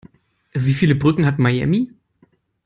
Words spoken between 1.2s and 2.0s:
hat Miami?